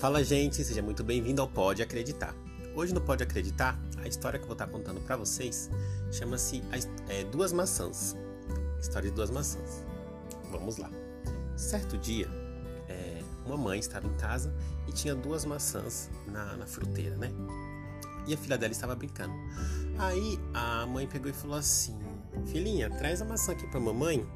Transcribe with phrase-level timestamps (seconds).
[0.00, 2.34] Fala gente, seja muito bem-vindo ao Pode Acreditar.
[2.74, 5.68] Hoje no Pode Acreditar, a história que eu vou estar contando para vocês
[6.10, 6.62] chama-se
[7.06, 8.16] é, Duas Maçãs.
[8.80, 9.84] História de Duas Maçãs.
[10.50, 10.90] Vamos lá.
[11.54, 12.26] Certo dia,
[12.88, 14.50] é, uma mãe estava em casa
[14.88, 17.30] e tinha duas maçãs na, na fruteira, né?
[18.26, 19.34] E a filha dela estava brincando.
[19.98, 21.98] Aí a mãe pegou e falou assim:
[22.46, 24.26] Filhinha, traz a maçã aqui para mamãe.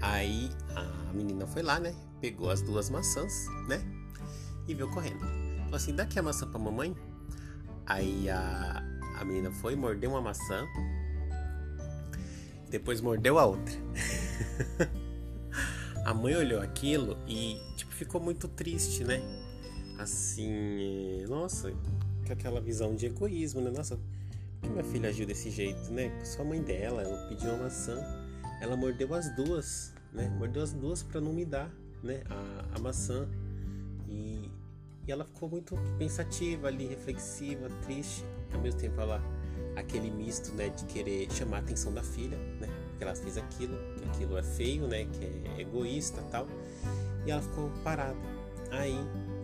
[0.00, 1.92] Aí a menina foi lá, né?
[2.20, 3.84] Pegou as duas maçãs, né?
[4.66, 5.20] E veio correndo.
[5.64, 6.94] Falou assim: daqui a maçã pra mamãe.
[7.86, 8.82] Aí a,
[9.18, 10.66] a menina foi, mordeu uma maçã.
[12.70, 13.74] Depois mordeu a outra.
[16.04, 19.20] a mãe olhou aquilo e, tipo, ficou muito triste, né?
[19.98, 21.70] Assim, nossa,
[22.26, 23.70] com aquela visão de egoísmo, né?
[23.70, 26.10] Nossa, por que minha filha agiu desse jeito, né?
[26.24, 27.96] Só a mãe dela, ela pediu uma maçã,
[28.60, 30.30] ela mordeu as duas né?
[30.38, 31.68] Mordeu as duas para não me dar,
[32.02, 32.22] né?
[32.30, 33.28] A, a maçã.
[34.08, 34.50] E,
[35.06, 38.24] e ela ficou muito pensativa ali, reflexiva, triste.
[38.52, 39.22] Ao mesmo tempo ela
[39.76, 42.68] aquele misto, né, de querer chamar a atenção da filha, né?
[42.96, 45.04] Que ela fez aquilo, que aquilo é feio, né?
[45.06, 46.46] Que é egoísta, tal.
[47.26, 48.16] E ela ficou parada.
[48.70, 48.98] Aí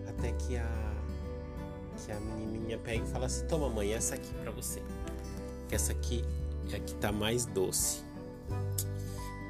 [0.08, 0.90] até que a
[2.04, 4.82] que a menininha pega e fala assim: "Toma, mãe, essa aqui para você.
[5.68, 6.24] Que essa aqui
[6.72, 8.02] é a que tá mais doce."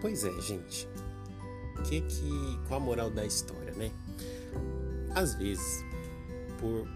[0.01, 0.89] Pois é, gente
[1.85, 3.91] que que qual a moral da história, né?
[5.15, 5.85] Às vezes,
[6.59, 6.87] por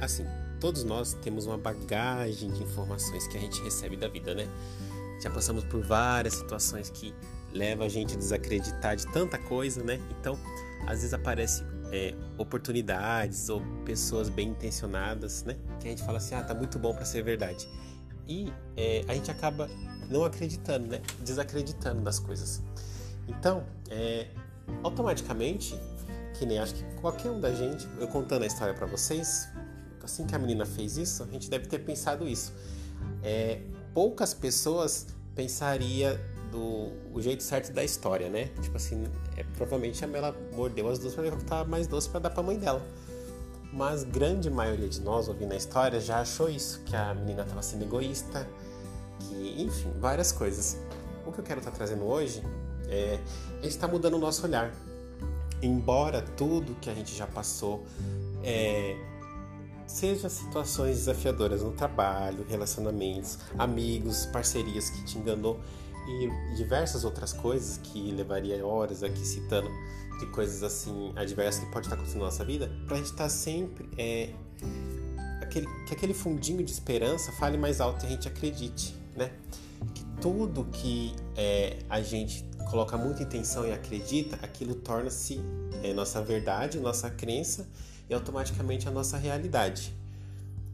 [0.00, 0.24] assim,
[0.60, 4.48] todos nós temos uma bagagem de informações que a gente recebe da vida, né?
[5.20, 7.14] Já passamos por várias situações que
[7.52, 10.00] levam a gente a desacreditar de tanta coisa, né?
[10.18, 10.38] Então,
[10.86, 11.62] às vezes aparece
[11.92, 15.56] é, oportunidades ou pessoas bem intencionadas, né?
[15.80, 17.68] Que a gente fala assim, ah, tá muito bom para ser verdade.
[18.28, 19.68] E é, a gente acaba
[20.08, 21.00] não acreditando, né?
[21.20, 22.62] Desacreditando das coisas.
[23.28, 24.28] Então, é,
[24.82, 25.78] automaticamente,
[26.40, 29.46] que nem acho que qualquer um da gente, eu contando a história para vocês,
[30.02, 32.54] assim que a menina fez isso, a gente deve ter pensado isso.
[33.22, 33.60] É,
[33.92, 36.18] poucas pessoas pensaria
[36.50, 38.46] do o jeito certo da história, né?
[38.62, 39.04] Tipo assim,
[39.36, 42.42] é, provavelmente a Mela mordeu as duas para ver tava mais doce para dar para
[42.42, 42.82] mãe dela.
[43.70, 47.60] Mas grande maioria de nós ouvindo a história já achou isso, que a menina estava
[47.60, 48.48] sendo egoísta,
[49.18, 50.78] que enfim, várias coisas.
[51.26, 52.42] O que eu quero estar tá trazendo hoje
[52.88, 53.18] é,
[53.58, 54.72] a gente está mudando o nosso olhar.
[55.62, 57.84] Embora tudo que a gente já passou
[58.42, 58.96] é,
[59.86, 65.60] seja situações desafiadoras no trabalho, relacionamentos, amigos, parcerias que te enganou
[66.08, 69.70] e diversas outras coisas que levaria horas aqui citando
[70.18, 73.24] de coisas assim adversas que pode estar acontecendo na nossa vida, para a gente estar
[73.24, 74.30] tá sempre é,
[75.40, 79.32] aquele, que aquele fundinho de esperança fale mais alto e a gente acredite, né?
[80.20, 85.40] Tudo que é, a gente coloca muita intenção e acredita, aquilo torna-se
[85.82, 87.68] é, nossa verdade, nossa crença
[88.08, 89.94] e automaticamente a nossa realidade.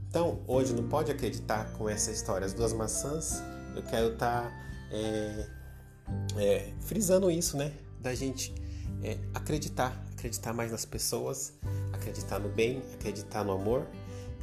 [0.08, 3.42] Então, hoje não pode acreditar com essa história, as duas maçãs,
[3.74, 4.52] eu quero estar tá,
[4.90, 5.46] é,
[6.38, 7.72] é, frisando isso, né?
[8.00, 8.54] Da gente
[9.02, 11.52] é, acreditar, acreditar mais nas pessoas,
[11.92, 13.86] acreditar no bem, acreditar no amor.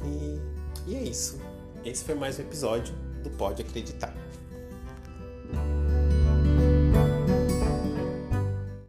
[0.04, 1.40] E, e é isso.
[1.84, 4.14] Esse foi mais um episódio do Pode Acreditar.